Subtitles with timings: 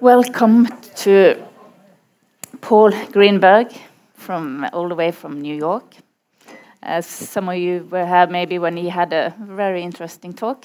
[0.00, 0.66] Welcome
[0.96, 1.46] to
[2.62, 3.70] Paul Greenberg
[4.14, 5.94] from all the way from New York.
[6.82, 10.64] As some of you were here maybe when he had a very interesting talk.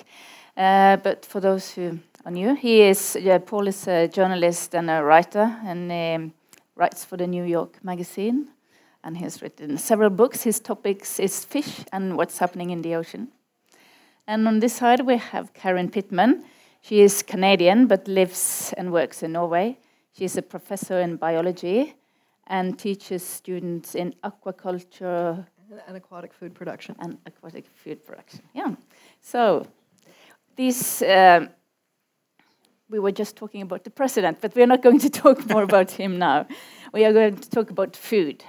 [0.55, 4.89] Uh, but for those who are new, he is yeah, Paul is a journalist and
[4.89, 6.33] a writer and um,
[6.77, 8.47] writes for the New York Magazine.
[9.03, 10.43] And he has written several books.
[10.43, 13.27] His topics is fish and what's happening in the ocean.
[14.27, 16.45] And on this side we have Karen Pittman.
[16.87, 19.79] She is Canadian but lives and works in Norway.
[20.15, 21.95] She is a professor in biology
[22.45, 25.47] and teaches students in aquaculture
[25.87, 26.95] and aquatic food production.
[26.99, 28.41] And aquatic food production.
[28.53, 28.75] Yeah.
[29.19, 29.65] So
[30.55, 31.01] these.
[31.01, 31.47] Uh,
[32.87, 35.89] we were just talking about the president, but we're not going to talk more about
[35.89, 36.45] him now.
[36.93, 38.43] We are going to talk about food.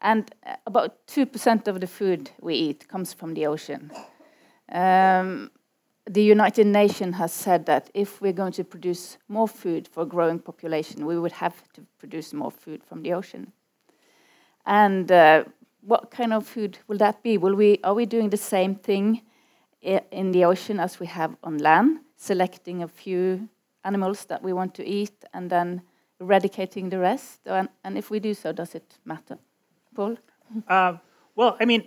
[0.00, 3.90] And uh, about 2% of the food we eat comes from the ocean.
[4.70, 5.50] Um,
[6.06, 10.06] the United Nations has said that if we're going to produce more food for a
[10.06, 13.52] growing population, we would have to produce more food from the ocean.
[14.66, 15.44] And uh,
[15.80, 17.38] what kind of food will that be?
[17.38, 19.22] Will we, are we doing the same thing
[19.82, 23.48] in the ocean as we have on land, selecting a few
[23.84, 25.82] animals that we want to eat and then
[26.20, 27.40] eradicating the rest?
[27.46, 29.38] And, and if we do so, does it matter?
[29.94, 30.16] Paul?
[30.68, 30.96] Uh,
[31.34, 31.84] well, I mean,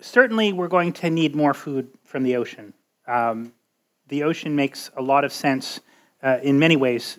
[0.00, 2.72] certainly we're going to need more food from the ocean.
[3.12, 3.52] Um,
[4.08, 5.80] the ocean makes a lot of sense
[6.22, 7.18] uh, in many ways.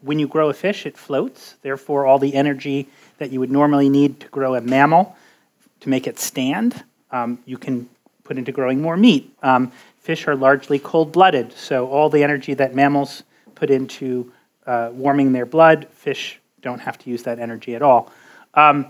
[0.00, 1.56] When you grow a fish, it floats.
[1.62, 5.16] Therefore, all the energy that you would normally need to grow a mammal
[5.80, 7.88] to make it stand, um, you can
[8.22, 9.34] put into growing more meat.
[9.42, 14.32] Um, fish are largely cold blooded, so all the energy that mammals put into
[14.66, 18.10] uh, warming their blood, fish don't have to use that energy at all.
[18.54, 18.88] Um,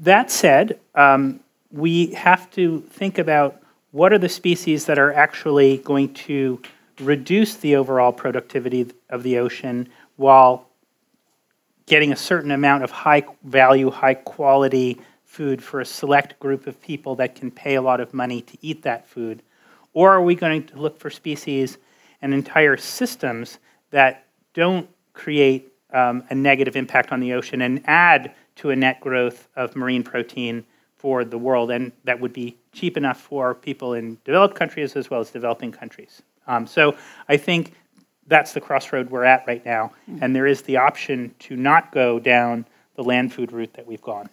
[0.00, 1.40] that said, um,
[1.72, 6.60] we have to think about what are the species that are actually going to
[7.00, 10.68] reduce the overall productivity of the ocean while
[11.86, 16.80] getting a certain amount of high value, high quality food for a select group of
[16.82, 19.42] people that can pay a lot of money to eat that food?
[19.94, 21.78] Or are we going to look for species
[22.20, 23.58] and entire systems
[23.90, 29.00] that don't create um, a negative impact on the ocean and add to a net
[29.00, 30.64] growth of marine protein
[30.96, 35.10] for the world, and that would be cheap enough for people in developed countries as
[35.10, 36.22] well as developing countries.
[36.46, 36.96] Um, so
[37.28, 37.72] I think
[38.28, 40.18] that's the crossroad we're at right now, mm.
[40.22, 44.02] and there is the option to not go down the land food route that we've
[44.02, 44.28] gone.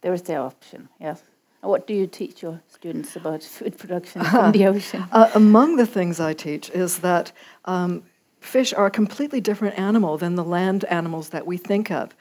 [0.00, 1.22] There is the option, yes.
[1.60, 5.04] What do you teach your students about food production from the ocean?
[5.12, 7.32] Uh, among the things I teach is that
[7.64, 8.02] um,
[8.40, 12.14] fish are a completely different animal than the land animals that we think of.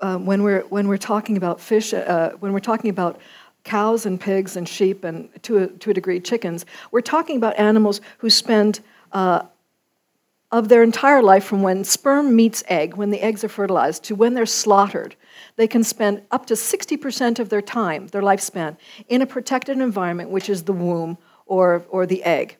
[0.00, 3.20] Uh, when we're when we're talking about fish, uh, when we're talking about
[3.64, 7.58] cows and pigs and sheep and to a, to a degree chickens, we're talking about
[7.58, 8.80] animals who spend
[9.12, 9.42] uh,
[10.52, 14.14] of their entire life from when sperm meets egg, when the eggs are fertilized, to
[14.14, 15.16] when they're slaughtered.
[15.56, 18.76] They can spend up to 60% of their time, their lifespan,
[19.08, 22.58] in a protected environment, which is the womb or, or the egg.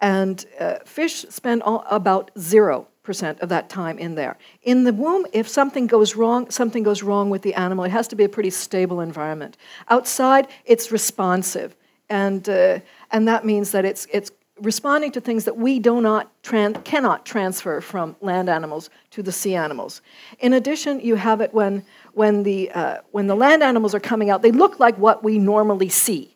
[0.00, 4.36] And uh, fish spend all, about zero of that time in there.
[4.62, 7.84] In the womb, if something goes wrong, something goes wrong with the animal.
[7.84, 9.56] It has to be a pretty stable environment.
[9.88, 11.76] Outside, it's responsive,
[12.08, 16.30] and uh, and that means that it's it's responding to things that we do not
[16.42, 20.02] tran- cannot transfer from land animals to the sea animals.
[20.38, 24.30] In addition, you have it when when the uh, when the land animals are coming
[24.30, 24.42] out.
[24.42, 26.29] They look like what we normally see.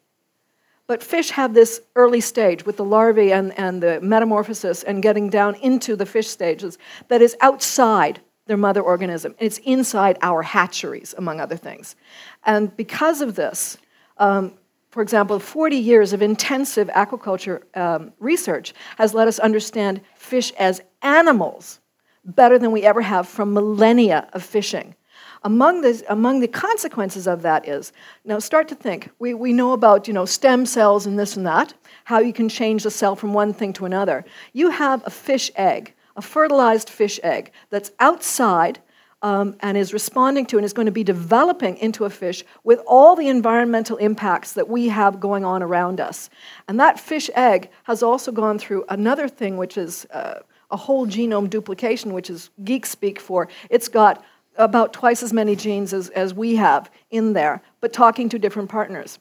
[0.86, 5.30] But fish have this early stage with the larvae and, and the metamorphosis and getting
[5.30, 6.76] down into the fish stages
[7.08, 9.34] that is outside their mother organism.
[9.38, 11.96] It's inside our hatcheries, among other things.
[12.44, 13.78] And because of this,
[14.18, 14.58] um,
[14.90, 20.82] for example, 40 years of intensive aquaculture um, research has let us understand fish as
[21.02, 21.80] animals
[22.24, 24.94] better than we ever have from millennia of fishing.
[25.44, 27.92] Among the, among the consequences of that is,
[28.24, 29.10] now start to think.
[29.18, 31.74] We, we know about you know, stem cells and this and that,
[32.04, 34.24] how you can change the cell from one thing to another.
[34.54, 38.80] You have a fish egg, a fertilized fish egg, that's outside
[39.24, 42.80] um, and is responding to and is going to be developing into a fish with
[42.86, 46.28] all the environmental impacts that we have going on around us.
[46.68, 50.40] And that fish egg has also gone through another thing, which is uh,
[50.70, 54.22] a whole genome duplication, which is geek speak for it's got
[54.56, 58.68] about twice as many genes as, as we have in there, but talking to different
[58.68, 59.18] partners.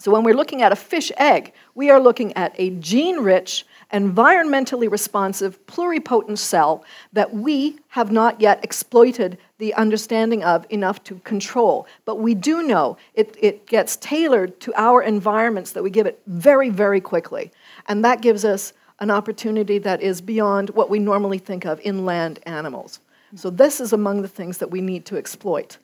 [0.00, 3.66] So when we're looking at a fish egg, we are looking at a gene rich,
[3.92, 11.16] environmentally responsive, pluripotent cell that we have not yet exploited the understanding of enough to
[11.16, 11.86] control.
[12.06, 16.18] But we do know it, it gets tailored to our environments that we give it
[16.26, 17.50] very, very quickly.
[17.86, 22.38] And that gives us an opportunity that is beyond what we normally think of inland
[22.46, 23.00] animals.
[23.36, 25.78] So, this is among the things that we need to exploit.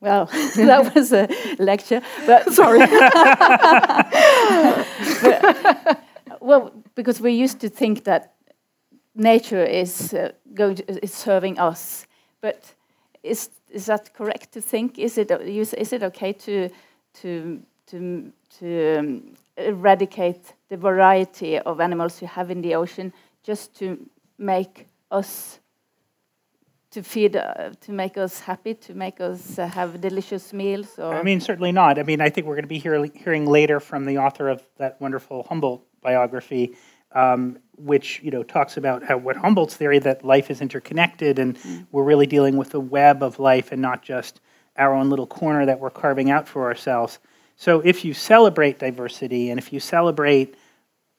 [0.00, 1.28] Well, that was a
[1.58, 2.80] lecture, but Sorry.
[6.40, 8.34] well, because we used to think that
[9.14, 12.06] nature is uh, going to, is serving us,
[12.40, 12.74] but
[13.22, 14.98] is is that correct to think?
[14.98, 16.68] Is it is it okay to
[17.22, 19.22] to to to um,
[19.56, 23.12] eradicate the variety of animals you have in the ocean
[23.42, 23.98] just to
[24.38, 25.60] make us
[26.96, 31.12] to feed uh, to make us happy to make us uh, have delicious meals or
[31.14, 31.98] I mean, certainly not.
[31.98, 34.62] I mean, I think we're going to be hear, hearing later from the author of
[34.78, 36.74] that wonderful Humboldt biography,
[37.12, 41.58] um, which you know talks about how what Humboldt's theory that life is interconnected and
[41.58, 41.86] mm.
[41.92, 44.40] we're really dealing with the web of life and not just
[44.78, 47.18] our own little corner that we're carving out for ourselves.
[47.56, 50.54] So if you celebrate diversity and if you celebrate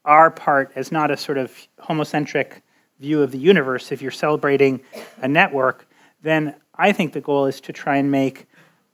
[0.06, 2.62] our part as not a sort of homocentric
[3.00, 4.82] view of the universe, if you're celebrating
[5.22, 5.88] a network,
[6.22, 8.48] then I think the goal is to try and make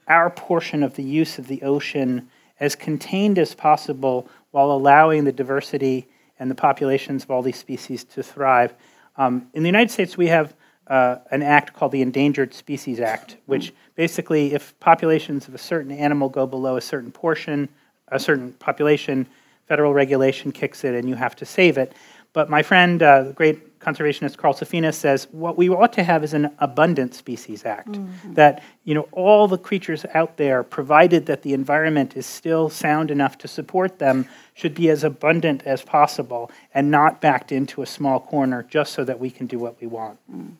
[0.08, 2.30] our portion of the use of the ocean
[2.60, 6.08] as contained as possible while allowing the diversity
[6.40, 8.74] and the populations of all these species to thrive.
[9.18, 10.56] Um, in the United States, we have
[10.88, 15.92] uh, an act called the Endangered Species Act, which basically, if populations of a certain
[15.92, 17.70] animal go below a certain portion,
[18.10, 19.26] a certain population,
[19.68, 21.94] federal regulation kicks in and you have to save it.
[22.34, 26.24] But my friend, uh, the great conservationist Carl Safina, says what we ought to have
[26.24, 27.94] is an abundant species act.
[27.94, 28.34] Mm-hmm.
[28.34, 33.12] That you know all the creatures out there, provided that the environment is still sound
[33.12, 37.86] enough to support them, should be as abundant as possible and not backed into a
[37.86, 40.18] small corner just so that we can do what we want.
[40.32, 40.54] Mm.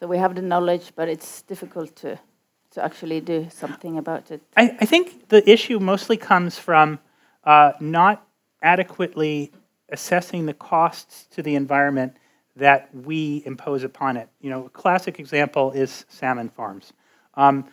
[0.00, 2.18] So we have the knowledge, but it's difficult to
[2.74, 4.42] to actually do something about it.
[4.56, 6.98] I, I think the issue mostly comes from
[7.44, 8.26] uh, not
[8.62, 9.52] adequately
[9.90, 12.16] assessing the costs to the environment
[12.56, 14.28] that we impose upon it.
[14.40, 16.92] You know, a classic example is salmon farms.
[17.34, 17.66] Um,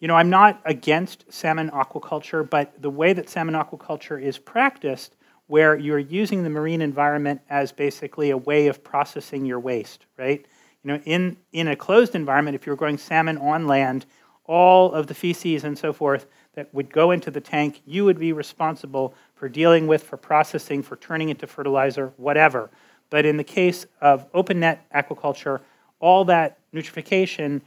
[0.00, 5.16] you know, I'm not against salmon aquaculture, but the way that salmon aquaculture is practiced,
[5.46, 10.44] where you're using the marine environment as basically a way of processing your waste, right?
[10.82, 14.06] You know, in, in a closed environment, if you're growing salmon on land,
[14.46, 18.18] all of the feces and so forth that would go into the tank, you would
[18.18, 22.70] be responsible for dealing with, for processing, for turning into fertilizer, whatever.
[23.14, 25.60] But in the case of open net aquaculture,
[26.00, 27.60] all that nutrification,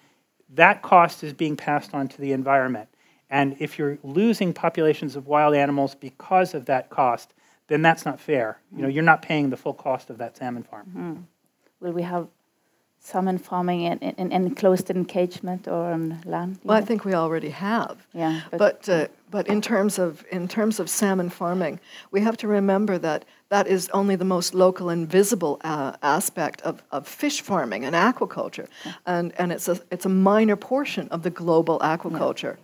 [0.56, 2.90] that cost is being passed on to the environment.
[3.30, 7.34] And if you're losing populations of wild animals because of that cost,
[7.68, 8.60] then that's not fair.
[8.76, 10.86] You know, you're not paying the full cost of that salmon farm.
[10.90, 11.22] Mm-hmm.
[11.80, 12.28] Will we have
[13.00, 16.60] salmon farming in, in, in enclosed encagement or on land?
[16.66, 16.84] Well, know?
[16.84, 18.06] I think we already have.
[18.14, 18.42] Yeah.
[18.52, 21.80] But but, uh, but in terms of in terms of salmon farming,
[22.12, 26.62] we have to remember that that is only the most local and visible uh, aspect
[26.62, 28.68] of, of fish farming and aquaculture,
[29.06, 32.58] and and it's a it's a minor portion of the global aquaculture.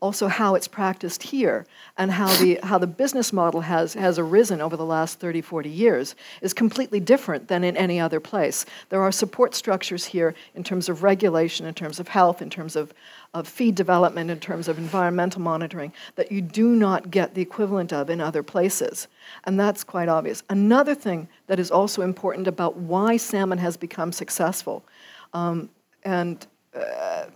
[0.00, 1.66] Also how it's practiced here
[1.96, 5.68] and how the, how the business model has, has arisen over the last 30, 40
[5.68, 8.64] years is completely different than in any other place.
[8.90, 12.76] There are support structures here in terms of regulation, in terms of health, in terms
[12.76, 12.94] of,
[13.34, 17.92] of feed development, in terms of environmental monitoring that you do not get the equivalent
[17.92, 19.08] of in other places.
[19.44, 20.44] And that's quite obvious.
[20.48, 24.84] Another thing that is also important about why salmon has become successful,
[25.32, 25.68] um,
[26.04, 27.26] and uh,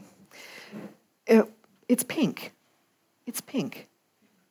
[1.27, 1.49] it,
[1.93, 2.53] it's pink.
[3.27, 3.89] It's pink.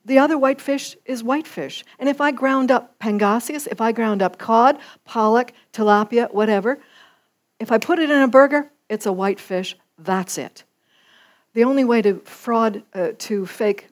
[0.06, 1.84] The other white fish is whitefish.
[2.00, 6.78] And if I ground up pangasius, if I ground up cod, pollock, tilapia, whatever,
[7.60, 9.76] if I put it in a burger, it's a white fish.
[9.98, 10.64] That's it.
[11.54, 13.90] The only way to fraud, uh, to fake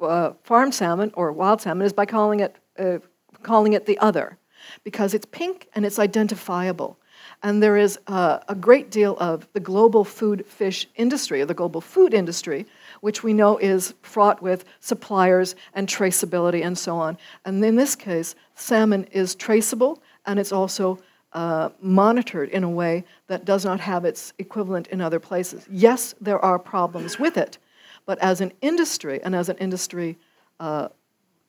[0.00, 2.98] uh, farm salmon or wild salmon is by calling it, uh,
[3.42, 4.38] calling it the other,
[4.84, 6.98] because it's pink and it's identifiable.
[7.42, 11.54] And there is uh, a great deal of the global food fish industry, or the
[11.54, 12.66] global food industry,
[13.00, 17.16] which we know is fraught with suppliers and traceability and so on.
[17.44, 20.98] And in this case, salmon is traceable and it's also
[21.32, 25.66] uh, monitored in a way that does not have its equivalent in other places.
[25.70, 27.58] Yes, there are problems with it,
[28.04, 30.18] but as an industry and as an industry,
[30.58, 30.88] uh,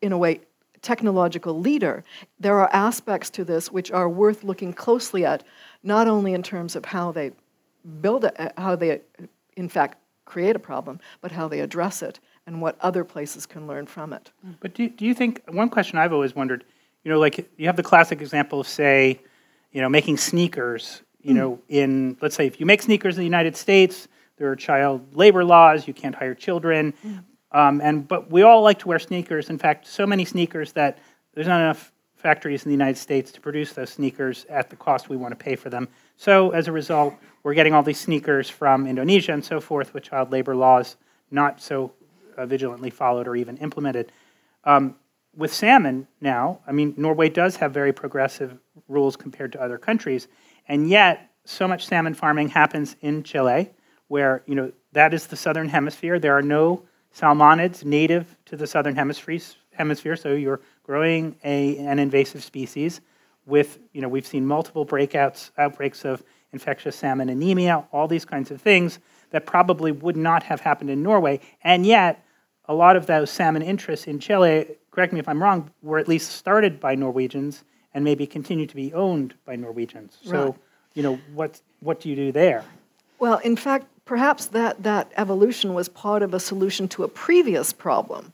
[0.01, 0.41] in a way,
[0.81, 2.03] technological leader,
[2.39, 5.43] there are aspects to this which are worth looking closely at,
[5.83, 7.31] not only in terms of how they
[8.01, 9.01] build it, how they,
[9.55, 9.97] in fact,
[10.31, 14.13] create a problem, but how they address it and what other places can learn from
[14.13, 14.31] it.
[14.61, 16.63] But do, do you think, one question I've always wondered,
[17.03, 19.19] you know, like you have the classic example of, say,
[19.73, 21.37] you know, making sneakers, you mm.
[21.37, 24.07] know, in, let's say, if you make sneakers in the United States,
[24.37, 26.93] there are child labor laws, you can't hire children.
[27.05, 27.23] Mm.
[27.51, 29.49] Um, and, but we all like to wear sneakers.
[29.49, 30.97] In fact, so many sneakers that
[31.33, 35.09] there's not enough factories in the United States to produce those sneakers at the cost
[35.09, 35.87] we want to pay for them.
[36.17, 40.03] So as a result, we're getting all these sneakers from Indonesia and so forth with
[40.03, 40.95] child labor laws
[41.31, 41.91] not so
[42.37, 44.11] uh, vigilantly followed or even implemented.
[44.63, 44.95] Um,
[45.35, 50.27] with salmon now, I mean, Norway does have very progressive rules compared to other countries,
[50.67, 53.71] and yet so much salmon farming happens in Chile,
[54.07, 56.19] where you know that is the southern hemisphere.
[56.19, 56.83] There are no
[57.15, 59.39] salmonids native to the southern hemisphere,
[59.71, 63.01] hemisphere so you're growing a, an invasive species
[63.45, 66.23] with, you know, we've seen multiple breakouts, outbreaks of
[66.53, 68.99] infectious salmon anemia, all these kinds of things
[69.31, 71.39] that probably would not have happened in Norway.
[71.63, 72.23] And yet,
[72.65, 76.07] a lot of those salmon interests in Chile, correct me if I'm wrong, were at
[76.07, 80.17] least started by Norwegians and maybe continue to be owned by Norwegians.
[80.23, 80.55] So, Right.
[80.93, 82.63] you know, what, what do you do there?
[83.19, 87.73] Well, in fact, perhaps that, that evolution was part of a solution to a previous
[87.73, 88.33] problem.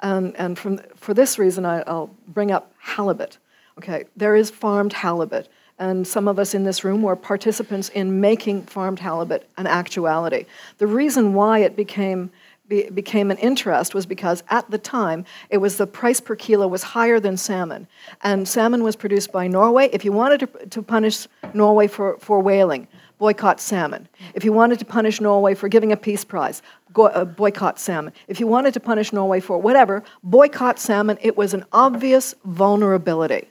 [0.00, 3.38] Um, and from, for this reason, I, I'll bring up halibut.
[3.78, 5.48] Okay, there is farmed halibut,
[5.78, 10.46] and some of us in this room were participants in making farmed halibut an actuality.
[10.78, 12.30] The reason why it became
[12.68, 16.66] be, became an interest was because at the time it was the price per kilo
[16.66, 17.86] was higher than salmon,
[18.22, 19.88] and salmon was produced by Norway.
[19.92, 24.08] If you wanted to, to punish Norway for, for whaling, boycott salmon.
[24.34, 28.12] If you wanted to punish Norway for giving a peace prize, go, uh, boycott salmon.
[28.28, 31.18] If you wanted to punish Norway for whatever, boycott salmon.
[31.20, 33.48] It was an obvious vulnerability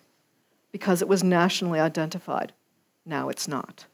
[0.72, 2.53] because it was nationally identified.
[3.05, 3.86] Now it's not.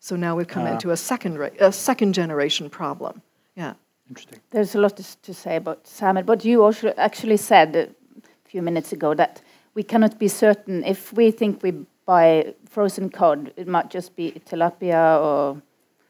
[0.00, 3.22] So now we've come into a second, ra- a second generation problem.
[3.56, 3.74] Yeah.
[4.08, 4.40] Interesting.
[4.50, 7.88] There's a lot to, to say about salmon, but you also actually said a
[8.48, 9.42] few minutes ago that
[9.74, 11.72] we cannot be certain if we think we
[12.06, 15.60] buy frozen cod, it might just be tilapia or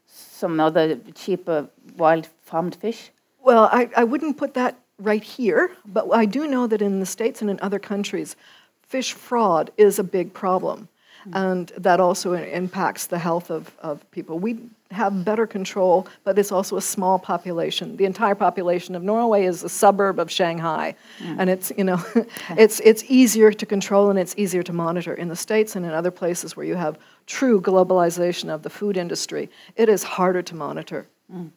[0.06, 3.10] some other cheaper wild farmed fish.
[3.42, 7.06] Well, I, I wouldn't put that right here, but I do know that in the
[7.06, 8.36] States and in other countries,
[8.82, 10.88] fish fraud is a big problem.
[11.22, 11.36] Mm-hmm.
[11.36, 14.38] And that also impacts the health of, of people.
[14.38, 14.58] We
[14.90, 17.96] have better control, but it's also a small population.
[17.96, 20.94] The entire population of Norway is a suburb of Shanghai.
[21.20, 22.02] And it's, you know,
[22.50, 25.14] it's, it's easier to control and it's easier to monitor.
[25.14, 28.96] In the States and in other places where you have true globalization of the food
[28.96, 31.06] industry, it is harder to monitor.
[31.32, 31.50] Mm.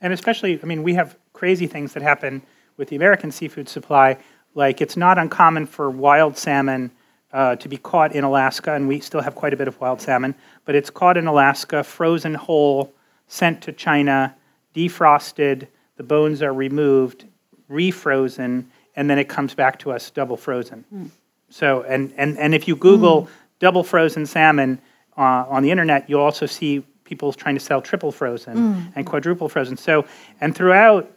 [0.00, 2.42] And especially, I mean, we have crazy things that happen
[2.76, 4.18] with the American seafood supply.
[4.54, 6.90] Like, it's not uncommon for wild salmon
[7.32, 10.00] uh, to be caught in Alaska, and we still have quite a bit of wild
[10.00, 10.34] salmon,
[10.64, 12.92] but it's caught in Alaska, frozen whole,
[13.26, 14.34] sent to China,
[14.74, 17.24] defrosted, the bones are removed,
[17.70, 18.64] refrozen,
[18.96, 21.10] and then it comes back to us double frozen.
[21.48, 24.80] So, and, and, and if you Google double frozen salmon
[25.16, 28.56] uh, on the internet, you'll also see people trying to sell triple frozen
[28.96, 29.76] and quadruple frozen.
[29.76, 30.06] So,
[30.40, 31.10] and throughout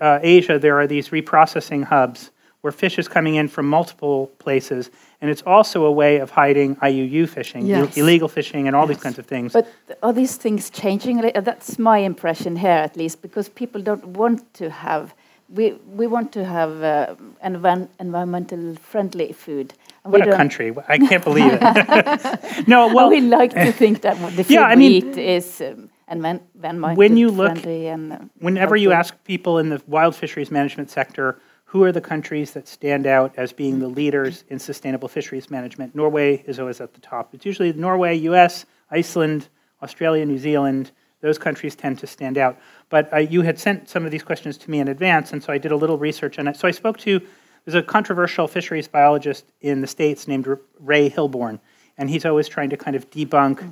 [0.00, 2.30] uh, Asia, there are these reprocessing hubs
[2.62, 4.90] where fish is coming in from multiple places,
[5.20, 7.96] and it's also a way of hiding IUU fishing, ill- Yes.
[7.96, 9.52] illegal fishing, and all these kinds of things.
[9.52, 9.66] But
[10.02, 11.18] are these things changing?
[11.22, 15.14] Like, That's my impression here, at least, because people don't want to have.
[15.52, 17.14] We we want to have uh,
[17.44, 19.74] envi- environmental friendly food.
[20.04, 20.72] And what a don't- country!
[20.88, 22.68] I can't believe it.
[22.68, 25.60] no, Well, we like to think that the food Yeah, I we mean- eat is
[25.60, 28.12] um, envi- environmental When you look- friendly and.
[28.12, 31.34] uh, Whenever you ask people in the wild fisheries management sector
[31.70, 35.94] who are the countries that stand out as being the leaders in sustainable fisheries management,
[35.94, 37.32] Norway is always at the top.
[37.32, 39.48] It's usually Norway, US, Iceland,
[39.80, 40.90] Australia, New Zealand.
[41.20, 42.58] Those countries tend to stand out.
[42.88, 45.52] But uh, you had sent some of these questions to me in advance, and so
[45.52, 46.56] I did a little research on it.
[46.56, 47.20] So I spoke to
[47.64, 50.48] there's a controversial fisheries biologist in the States named
[50.80, 51.60] Ray Hilborn,
[51.96, 53.70] and he's always trying to kind of debunk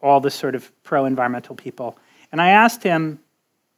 [0.00, 1.98] all this sort of pro environmental people.
[2.30, 3.18] And I asked him,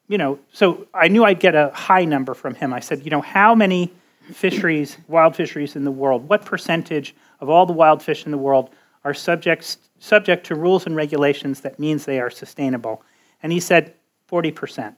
[0.08, 2.72] you know, so I knew I'd get a high number from him.
[2.72, 3.92] I said, you know, how many
[4.32, 8.38] fisheries, wild fisheries in the world, what percentage of all the wild fish in the
[8.38, 8.70] world
[9.04, 13.02] are subjects, subject to rules and regulations that means they are sustainable?
[13.42, 13.94] And he said
[14.30, 14.94] 40%.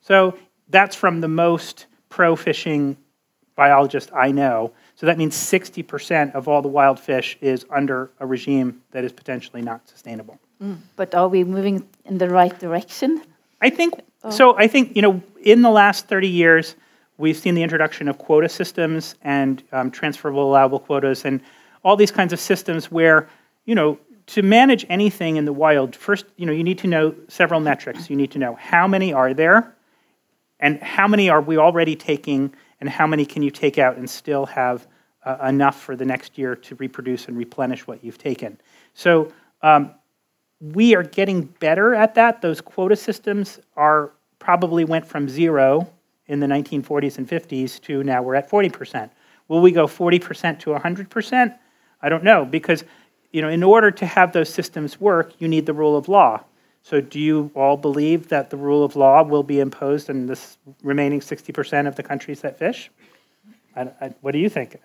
[0.00, 0.36] So
[0.68, 2.96] that's from the most pro fishing
[3.54, 4.72] biologist I know.
[4.94, 9.12] So that means 60% of all the wild fish is under a regime that is
[9.12, 10.38] potentially not sustainable.
[10.62, 10.78] Mm.
[10.96, 13.22] But are we moving in the right direction?
[13.60, 13.94] I think
[14.30, 14.56] so.
[14.56, 16.76] I think you know, in the last thirty years,
[17.18, 21.40] we've seen the introduction of quota systems and um, transferable allowable quotas, and
[21.84, 23.28] all these kinds of systems where
[23.64, 27.14] you know to manage anything in the wild, first you know you need to know
[27.28, 28.08] several metrics.
[28.10, 29.74] You need to know how many are there,
[30.60, 34.08] and how many are we already taking, and how many can you take out and
[34.08, 34.86] still have
[35.24, 38.60] uh, enough for the next year to reproduce and replenish what you've taken.
[38.94, 39.32] So.
[39.64, 39.94] Um,
[40.62, 42.40] we are getting better at that.
[42.40, 45.90] Those quota systems are probably went from zero
[46.28, 49.10] in the 1940s and 50s to now we're at 40%.
[49.48, 51.58] Will we go 40% to 100%?
[52.00, 52.84] I don't know because
[53.32, 56.44] you know, in order to have those systems work, you need the rule of law.
[56.82, 60.38] So do you all believe that the rule of law will be imposed in the
[60.82, 62.90] remaining 60% of the countries that fish?
[63.74, 64.76] I, I, what do you think?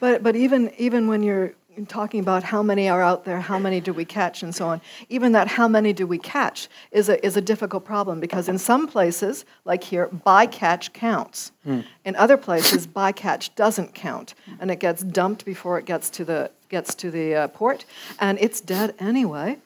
[0.00, 3.80] but, but even, even when you're talking about how many are out there, how many
[3.80, 4.80] do we catch, and so on,
[5.10, 8.56] even that how many do we catch is a, is a difficult problem because in
[8.56, 11.52] some places, like here, bycatch counts.
[11.66, 11.84] Mm.
[12.06, 16.50] In other places, bycatch doesn't count, and it gets dumped before it gets to the,
[16.70, 17.84] gets to the uh, port,
[18.20, 19.58] and it's dead anyway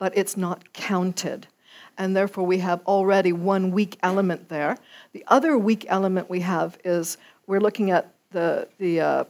[0.00, 1.46] but it's not counted.
[1.96, 4.78] And therefore, we have already one weak element there.
[5.12, 9.24] The other weak element we have is we're looking at the, the, uh,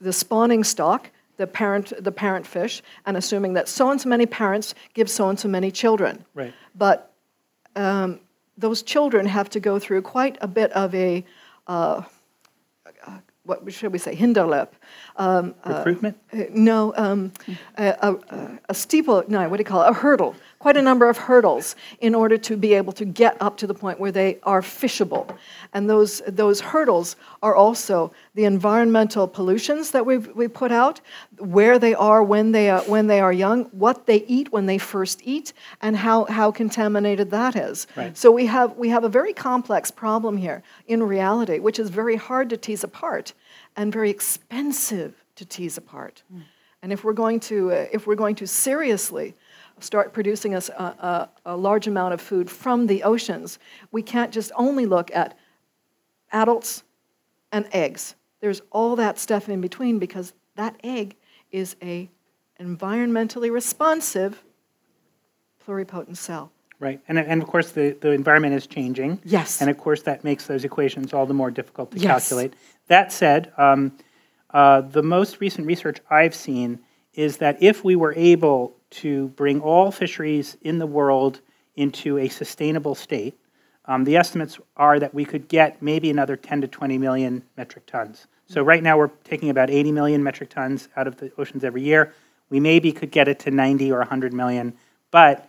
[0.00, 4.26] the spawning stock, the parent, the parent fish, and assuming that so and so many
[4.26, 6.24] parents give so and so many children.
[6.34, 6.54] Right.
[6.74, 7.12] But
[7.76, 8.20] um,
[8.56, 11.24] those children have to go through quite a bit of a
[11.66, 12.02] uh,
[13.44, 14.68] what should we say, hinderlip.
[15.16, 16.18] Um, uh, Recruitment?
[16.32, 17.32] Uh, no, um,
[17.76, 20.34] a, a, a, steeple, no, what do you call it, a hurdle,
[20.64, 23.74] quite a number of hurdles in order to be able to get up to the
[23.74, 25.26] point where they are fishable.
[25.74, 31.02] And those, those hurdles are also the environmental pollutions that we we put out,
[31.38, 34.78] where they are when they are, when they are young, what they eat when they
[34.78, 35.52] first eat,
[35.82, 37.86] and how, how contaminated that is.
[37.94, 38.16] Right.
[38.16, 42.16] So we have, we have a very complex problem here in reality, which is very
[42.16, 43.34] hard to tease apart
[43.76, 46.22] and very expensive to tease apart.
[46.32, 46.42] Mm.
[46.82, 49.34] And if we're going to, uh, if we're going to seriously
[49.80, 53.58] start producing us a, a, a, large amount of food from the oceans,
[53.92, 55.36] we can't just only look at
[56.32, 56.84] adults
[57.52, 58.14] and eggs.
[58.40, 61.16] There's all that stuff in between because that egg
[61.50, 62.10] is a
[62.60, 64.42] environmentally responsive
[65.66, 66.52] pluripotent cell.
[66.80, 69.20] Right, and, and of course the, the environment is changing.
[69.24, 69.60] Yes.
[69.60, 72.28] And of course that makes those equations all the more difficult to yes.
[72.28, 72.54] calculate.
[72.88, 73.96] That said, um,
[74.50, 76.80] uh, the most recent research I've seen
[77.14, 81.40] is that if we were able to bring all fisheries in the world
[81.76, 83.38] into a sustainable state,
[83.86, 87.86] um, the estimates are that we could get maybe another 10 to 20 million metric
[87.86, 88.26] tons.
[88.46, 91.82] So right now we're taking about 80 million metric tons out of the oceans every
[91.82, 92.14] year.
[92.50, 94.74] We maybe could get it to 90 or 100 million,
[95.10, 95.48] but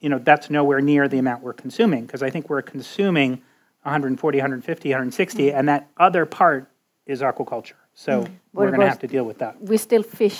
[0.00, 3.42] you know that's nowhere near the amount we're consuming because I think we're consuming
[3.82, 5.58] 140, 150, 160, mm-hmm.
[5.58, 6.70] and that other part
[7.06, 7.72] is aquaculture.
[7.98, 8.30] So mm.
[8.52, 9.60] we're going to have to deal with that.
[9.60, 10.38] We still fish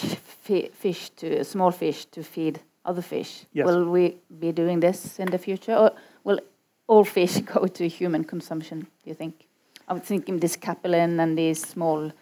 [0.78, 3.46] fish to small fish to feed other fish.
[3.52, 3.66] Yes.
[3.66, 5.90] Will we be doing this in the future, or
[6.22, 6.38] will
[6.86, 8.80] all fish go to human consumption?
[8.80, 9.34] Do you think?
[9.88, 12.12] I'm thinking this capelin and these small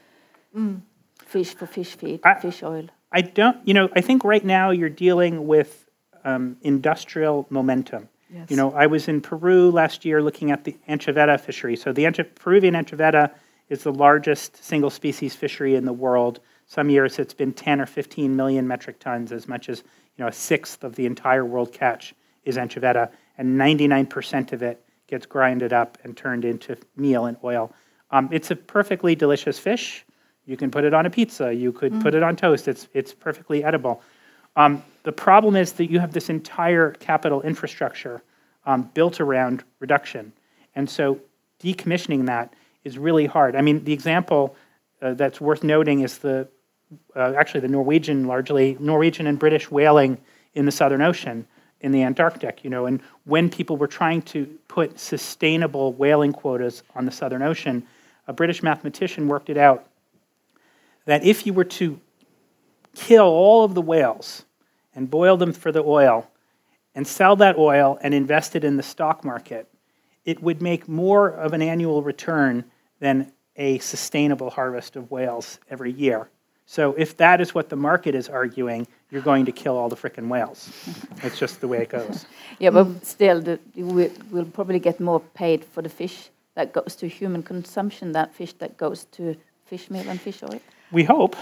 [0.57, 0.81] mm.
[1.19, 2.87] fish for fish feed, I, fish oil.
[3.11, 3.57] I don't.
[3.67, 5.91] You know, I think right now you're dealing with
[6.25, 8.09] um, industrial momentum.
[8.31, 8.51] Yes.
[8.51, 11.77] You know, I was in Peru last year looking at the anchoveta fishery.
[11.77, 13.31] So the Peruvian anchoveta
[13.69, 16.41] is the largest single species fishery in the world.
[16.67, 19.83] Some years it's been 10 or 15 million metric tons, as much as
[20.17, 24.85] you know a sixth of the entire world catch is anchoveta, and 99% of it
[25.07, 27.73] gets grinded up and turned into meal and oil.
[28.11, 30.05] Um, it's a perfectly delicious fish.
[30.47, 31.53] You can put it on a pizza.
[31.53, 32.03] You could mm.
[32.03, 32.69] put it on toast.
[32.69, 34.03] It's it's perfectly edible.
[34.57, 38.23] Um, the problem is that you have this entire capital infrastructure
[38.67, 40.33] um, built around reduction,
[40.75, 41.19] and so
[41.61, 43.57] decommissioning that is really hard.
[43.57, 44.55] I mean, the example
[45.03, 46.49] uh, that's worth noting is the
[47.17, 50.19] uh, actually the Norwegian, largely Norwegian and British whaling
[50.55, 51.47] in the Southern Ocean,
[51.81, 52.63] in the Antarctic.
[52.63, 57.43] You know, and when people were trying to put sustainable whaling quotas on the Southern
[57.43, 57.85] Ocean,
[58.29, 59.87] a British mathematician worked it out
[61.07, 62.01] that if you were to
[62.95, 64.45] kill all of the whales
[64.95, 66.31] and boil them for the oil
[66.95, 69.69] and sell that oil and invest it in the stock market,
[70.25, 72.65] it would make more of an annual return
[73.01, 76.29] than a sustainable harvest of whales every year.
[76.67, 79.97] So if that is what the market is arguing, you're going to kill all the
[79.97, 80.71] frickin' whales.
[81.23, 82.27] It's just the way it goes.
[82.59, 86.97] yeah, but still, the, we, will probably get more paid for the fish that goes
[86.97, 90.61] to human consumption than fish that goes to fish meal and fish oil.
[90.93, 91.37] We hope.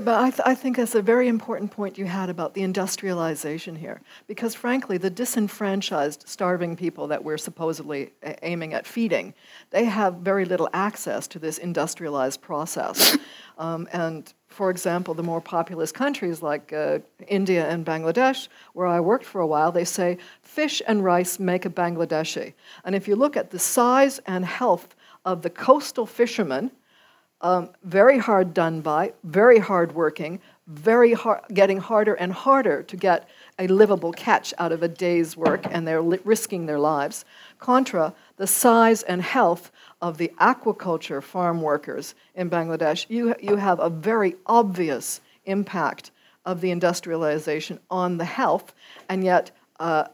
[0.00, 3.74] But I, th- I, think that's a very important point you had about the industrialization
[3.74, 4.00] here.
[4.26, 9.34] Because frankly, the disenfranchised, starving people that we're supposedly a- aiming at feeding,
[9.70, 13.16] they have very little access to this industrialized process.
[13.58, 19.00] Um, and for example, the more populous countries like uh, India and Bangladesh, where I
[19.00, 22.54] worked for a while, they say fish and rice make a Bangladeshi.
[22.84, 26.70] And if you look at the size and health of the coastal fishermen,
[27.40, 32.96] um, very hard done by, very hard working, very hard, getting harder and harder to
[32.96, 37.24] get a livable catch out of a day's work, and they're li- risking their lives.
[37.58, 39.70] Contra the size and health
[40.02, 46.10] of the aquaculture farm workers in Bangladesh, you, you have a very obvious impact
[46.44, 48.74] of the industrialization on the health,
[49.08, 50.04] and yet uh,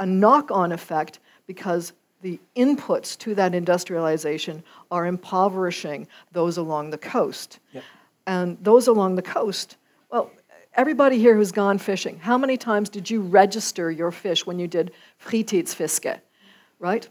[0.00, 1.92] a knock on effect because
[2.24, 7.58] the inputs to that industrialization are impoverishing those along the coast.
[7.74, 7.84] Yep.
[8.26, 9.76] And those along the coast,
[10.10, 10.30] well,
[10.72, 14.66] everybody here who's gone fishing, how many times did you register your fish when you
[14.66, 16.18] did fritidsfiske,
[16.78, 17.06] right?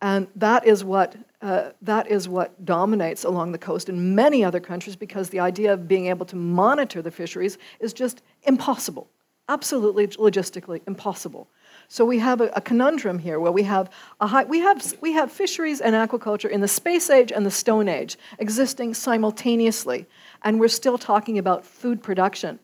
[0.00, 4.60] And that is what uh, that is what dominates along the coast in many other
[4.60, 9.10] countries because the idea of being able to monitor the fisheries is just impossible,
[9.50, 11.48] absolutely logistically impossible.
[11.92, 15.10] So we have a, a conundrum here where we have a high, we have we
[15.10, 20.06] have fisheries and aquaculture in the space age and the stone age existing simultaneously,
[20.42, 22.60] and we're still talking about food production.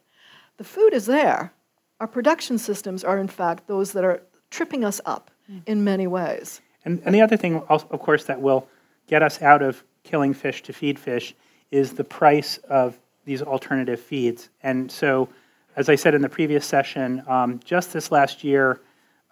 [0.59, 1.53] The food is there.
[1.99, 5.33] Our production systems are in fact those that are tripping us up
[5.67, 6.61] in many ways.
[6.85, 8.69] And, and the other thing, also, of course, that will
[9.09, 11.35] get us out of killing fish to feed fish
[11.73, 14.51] is the price of these alternative feeds.
[14.63, 15.29] And so,
[15.75, 18.81] as I said in the previous session, um, just this last year,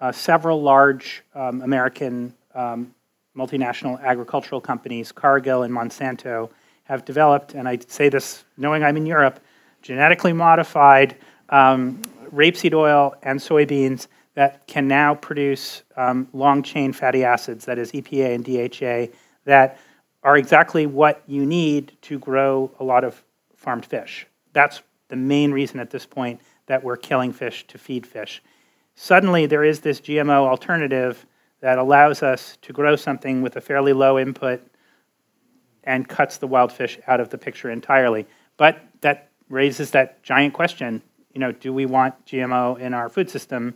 [0.04, 2.94] uh, several large um, American um,
[3.34, 6.50] multinational agricultural companies, Cargill and Monsanto,
[6.82, 9.40] have developed, and I say this knowing I'm in Europe,
[9.80, 11.16] genetically modified
[11.48, 17.78] um, rapeseed oil and soybeans that can now produce um, long chain fatty acids, that
[17.78, 19.78] is EPA and DHA, that
[20.22, 23.24] are exactly what you need to grow a lot of
[23.56, 24.26] farmed fish.
[24.52, 28.42] That's the main reason at this point that we're killing fish to feed fish.
[28.94, 31.26] Suddenly, there is this GMO alternative
[31.60, 34.62] that allows us to grow something with a fairly low input
[35.82, 38.26] and cuts the wild fish out of the picture entirely.
[38.56, 41.02] But that raises that giant question
[41.34, 43.74] you know, do we want GMO in our food system?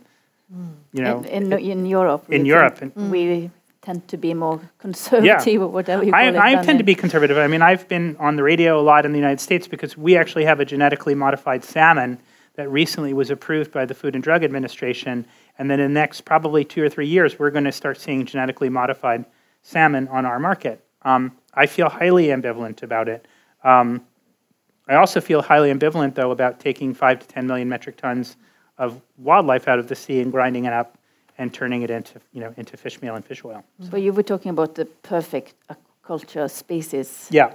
[0.53, 0.75] Mm.
[0.93, 2.27] You know, in, in, in Europe.
[2.27, 2.81] we in think Europe.
[2.81, 3.09] And mm.
[3.09, 3.51] We
[3.81, 6.35] tend to be more conservative or whatever you call I, it.
[6.35, 7.37] I than tend to be conservative.
[7.37, 10.17] I mean, I've been on the radio a lot in the United States because we
[10.17, 12.19] actually have a genetically modified salmon
[12.55, 15.25] that recently was approved by the Food and Drug Administration.
[15.57, 18.25] And then in the next probably two or three years, we're going to start seeing
[18.25, 19.25] genetically modified
[19.61, 20.83] salmon on our market.
[21.03, 23.27] Um, I feel highly ambivalent about it.
[23.63, 24.05] Um,
[24.87, 28.37] I also feel highly ambivalent, though, about taking five to 10 million metric tons
[28.77, 30.97] of wildlife out of the sea and grinding it up
[31.37, 33.63] and turning it into, you know, into fish meal and fish oil.
[33.89, 35.53] So you were talking about the perfect
[36.09, 37.27] aquaculture species.
[37.29, 37.53] Yeah.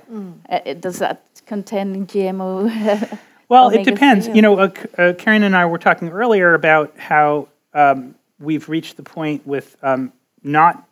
[0.49, 3.19] Uh, does that contain GMO?
[3.49, 4.27] Well, it depends.
[4.29, 8.97] You know, uh, uh, Karen and I were talking earlier about how um, we've reached
[8.97, 10.87] the point with um, not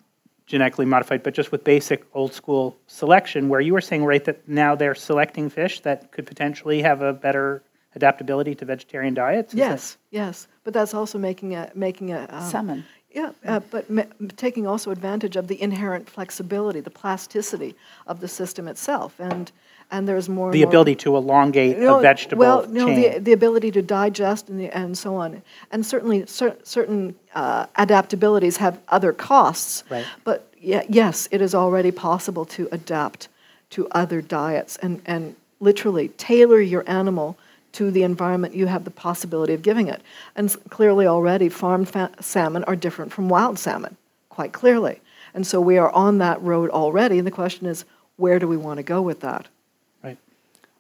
[0.46, 4.46] genetically modified, but just with basic old school selection, where you were saying, right, that
[4.48, 7.62] now they're selecting fish that could potentially have a better
[7.94, 9.52] adaptability to vegetarian diets?
[9.54, 12.84] Is that- Yes, yes, but that's also making a making a um, Salmon.
[13.14, 14.04] Yeah, uh, but ma-
[14.36, 17.74] taking also advantage of the inherent flexibility, the plasticity
[18.06, 19.52] of the system itself, and
[19.92, 23.12] and there's more the more- ability to elongate No, a vegetable well, no, chain.
[23.14, 27.66] the, the ability to digest and, the, and so on, and certainly cer- certain uh,
[27.78, 29.84] adaptabilities have other costs.
[29.90, 30.04] Right.
[30.24, 33.28] But ye- yes, it is already possible to adapt
[33.70, 37.38] to other diets and, and literally tailor your animal
[37.72, 40.02] to the environment you have the possibility of giving it.
[40.36, 43.96] And clearly, already, farmed fa- salmon are different from wild salmon,
[44.28, 45.00] quite clearly.
[45.34, 47.16] And so we are on that road already.
[47.18, 49.48] And the question is, where do we want to go with that?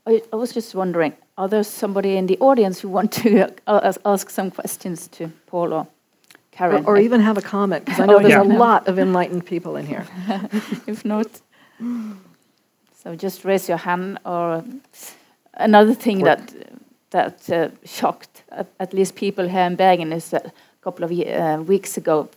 [0.06, 3.92] I, I was just wondering, are there somebody in the audience who want to uh,
[4.04, 5.86] ask- some questions to Paul or Or,
[6.50, 6.84] Karen?
[6.86, 8.56] or even have a comment, because I know Oh, there's yeah.
[8.56, 10.04] a lot of enlightened people in here.
[10.86, 11.26] if not,
[13.02, 14.18] so just raise your hand.
[14.24, 14.64] Or
[15.54, 16.54] another thing Or- that
[17.10, 21.10] that uh, shocked at, at least people here in Bergen is that a couple of
[21.10, 22.28] uh, weeks ago,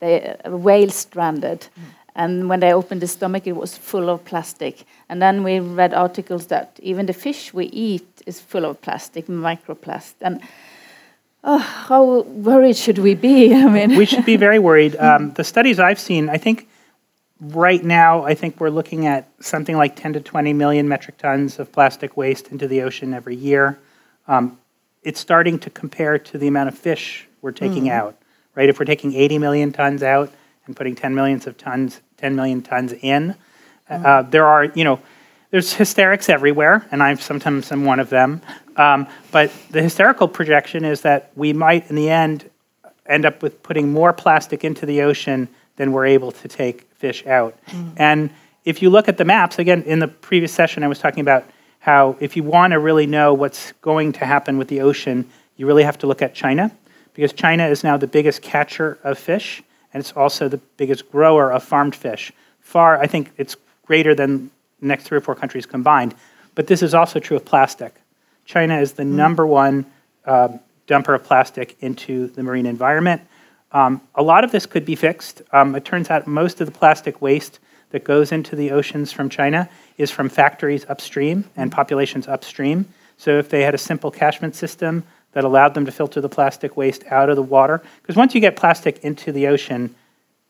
[0.00, 1.68] they a whale stranded,
[2.16, 4.84] and when they opened the stomach, it was full of plastic.
[5.10, 9.26] And then we read articles that even the fish we eat is full of plastic,
[9.26, 10.40] microplast, and.
[11.48, 13.54] Oh, how worried should we be?
[13.64, 14.96] I mean, we should be very worried.
[14.96, 16.68] Um, the studies I've seen, I think
[17.40, 21.60] right now, I think we're looking at something like 10 to 20 million metric tons
[21.60, 23.78] of plastic waste into the ocean every year.
[24.26, 24.58] Um,
[25.04, 28.16] it's starting to compare to the amount of fish we're taking out,
[28.56, 28.68] right?
[28.68, 30.32] If we're taking 80 million tons out
[30.66, 33.34] and putting 10 millions of tons, 10 million tons in,
[33.88, 35.00] uh, there are, you know,
[35.50, 38.42] there's hysterics everywhere, and I'm sometimes am one of them.
[38.76, 42.50] Um, but the hysterical projection is that we might, in the end,
[43.06, 47.24] end up with putting more plastic into the ocean than we're able to take fish
[47.26, 47.56] out.
[47.96, 48.30] And
[48.64, 51.44] if you look at the maps, again, in the previous session, I was talking about
[51.78, 55.66] how if you want to really know what's going to happen with the ocean, you
[55.66, 56.72] really have to look at China
[57.14, 61.52] because China is now the biggest catcher of fish and it's also the biggest grower
[61.52, 62.32] of farmed fish.
[62.60, 66.14] Far, I think it's greater than the next three or four countries combined.
[66.54, 67.94] But this is also true of plastic.
[68.44, 69.12] China is the mm.
[69.12, 69.86] number one
[70.24, 70.48] uh,
[70.86, 73.22] dumper of plastic into the marine environment.
[73.72, 75.42] Um, a lot of this could be fixed.
[75.52, 77.58] Um, it turns out most of the plastic waste
[77.90, 79.68] that goes into the oceans from China
[79.98, 82.86] is from factories upstream and populations upstream.
[83.16, 85.04] So if they had a simple catchment system
[85.36, 88.40] that allowed them to filter the plastic waste out of the water, because once you
[88.40, 89.94] get plastic into the ocean,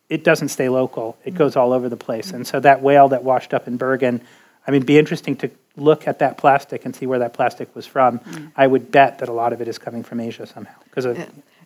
[0.08, 1.18] it doesn't stay local.
[1.24, 2.30] It goes all over the place.
[2.30, 4.20] And so that whale that washed up in Bergen,
[4.64, 7.74] I mean, it'd be interesting to look at that plastic and see where that plastic
[7.74, 8.20] was from.
[8.20, 8.52] Mm.
[8.54, 10.76] I would bet that a lot of it is coming from Asia somehow.
[10.84, 11.18] Because of,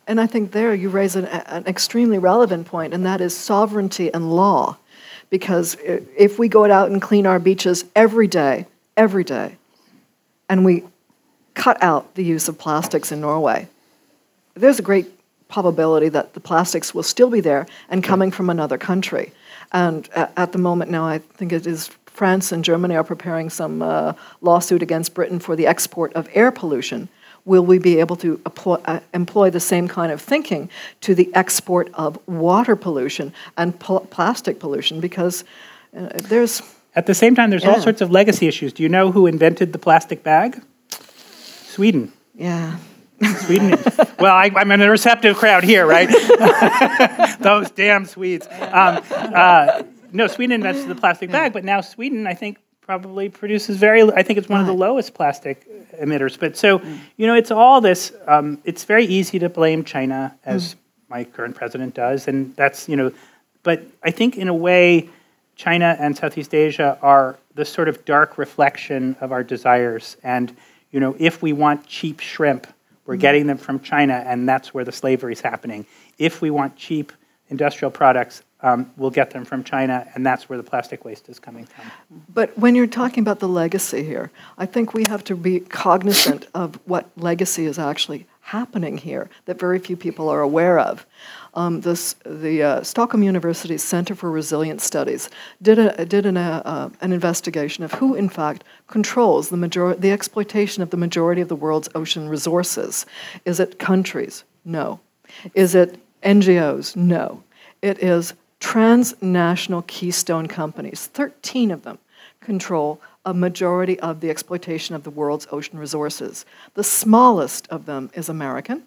[0.06, 4.10] and I think there you raise an, an extremely relevant point, and that is sovereignty
[4.14, 4.78] and law
[5.28, 9.58] because if we go out and clean our beaches every day, every day,
[10.48, 10.84] and we
[11.54, 13.68] cut out the use of plastics in Norway,
[14.54, 15.06] there's a great
[15.48, 19.32] probability that the plastics will still be there and coming from another country.
[19.72, 23.82] And at the moment now, I think it is France and Germany are preparing some
[23.82, 27.08] uh, lawsuit against Britain for the export of air pollution
[27.44, 30.68] will we be able to uh, employ the same kind of thinking
[31.00, 35.00] to the export of water pollution and pl- plastic pollution?
[35.00, 35.44] Because
[35.96, 36.62] uh, there's.
[36.94, 37.72] At the same time, there's yeah.
[37.72, 38.72] all sorts of legacy issues.
[38.72, 40.62] Do you know who invented the plastic bag?
[41.70, 42.12] Sweden.
[42.34, 42.76] Yeah.
[43.40, 43.70] Sweden.
[44.18, 46.08] well, I, am in a receptive crowd here, right?
[47.40, 48.46] Those damn Swedes.
[48.48, 53.76] Um, uh, no, Sweden invented the plastic bag, but now Sweden, I think, probably produces
[53.76, 54.02] very.
[54.02, 55.66] I think it's one of the lowest plastic
[56.00, 56.38] emitters.
[56.38, 56.82] But so,
[57.16, 58.12] you know, it's all this.
[58.26, 60.78] Um, it's very easy to blame China, as mm.
[61.08, 63.12] my current president does, and that's you know.
[63.62, 65.08] But I think in a way,
[65.54, 70.16] China and Southeast Asia are the sort of dark reflection of our desires.
[70.24, 70.56] And
[70.90, 72.66] you know, if we want cheap shrimp,
[73.06, 73.20] we're mm.
[73.20, 75.86] getting them from China, and that's where the slavery is happening.
[76.18, 77.12] If we want cheap
[77.48, 81.38] industrial products, um, we'll get them from China, and that's where the plastic waste is
[81.38, 81.90] coming from.
[82.32, 86.46] But when you're talking about the legacy here, I think we have to be cognizant
[86.54, 91.06] of what legacy is actually happening here that very few people are aware of.
[91.54, 95.30] Um, this, the uh, Stockholm University Center for Resilience Studies
[95.62, 99.94] did, a, did an, uh, uh, an investigation of who, in fact, controls the, major-
[99.94, 103.06] the exploitation of the majority of the world's ocean resources.
[103.44, 104.42] Is it countries?
[104.64, 104.98] No.
[105.54, 106.96] Is it NGOs?
[106.96, 107.44] No.
[107.82, 111.98] It is transnational keystone companies, 13 of them,
[112.40, 116.44] control a majority of the exploitation of the world's ocean resources.
[116.74, 118.84] The smallest of them is American,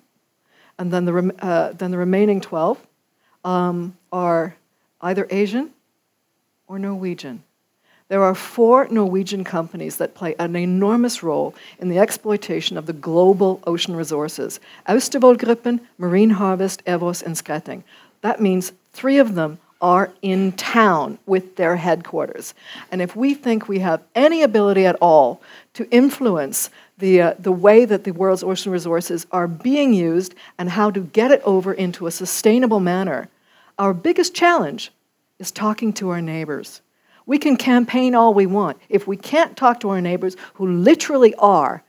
[0.77, 2.79] and then the, uh, then the remaining 12
[3.43, 4.55] um, are
[5.01, 5.71] either Asian
[6.67, 7.43] or Norwegian.
[8.07, 12.93] There are four Norwegian companies that play an enormous role in the exploitation of the
[12.93, 17.83] global ocean resources Austevoll Gruppen, Marine Harvest, Ewos, and Skretting.
[18.21, 22.53] That means three of them are in town with their headquarters.
[22.89, 25.41] And if we think we have any ability at all
[25.73, 30.69] to influence the, uh, the way that the world's ocean resources are being used and
[30.69, 33.27] how to get it over into a sustainable manner,
[33.77, 34.89] our biggest challenge
[35.37, 36.81] is talking to our neighbors.
[37.25, 38.77] We can campaign all we want.
[38.87, 41.83] If we can't talk to our neighbors who literally are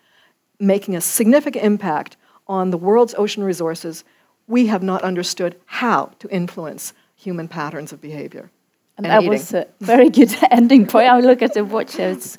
[0.58, 2.16] making a significant impact
[2.48, 4.02] on the world's ocean resources,
[4.48, 6.92] we have not understood how to influence
[7.24, 8.50] human patterns of behavior.
[8.96, 9.30] And, and that eating.
[9.30, 11.08] was a very good ending point.
[11.08, 12.38] I look at the watch; it's,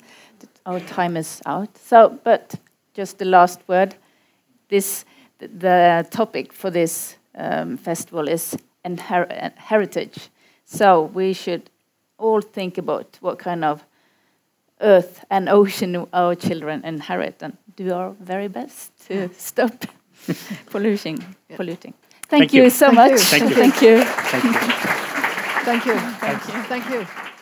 [0.64, 1.76] our time is out.
[1.78, 2.54] So, but
[2.94, 3.94] just the last word.
[4.68, 5.04] This
[5.38, 8.56] the topic for this um, festival is
[9.68, 10.30] heritage.
[10.64, 11.70] So we should
[12.18, 13.84] all think about what kind of
[14.80, 19.86] earth and ocean our children inherit and do our very best to stop
[20.66, 21.18] polluting.
[21.54, 21.94] Polluting.
[22.28, 23.10] Thank, Thank you, you, so Thank much.
[23.12, 23.18] You.
[23.18, 23.54] Thank you.
[23.54, 24.02] Thank you.
[24.02, 24.52] Thank you.
[25.64, 25.98] Thank you.
[26.18, 26.62] Thank you.
[26.64, 27.35] Thank you.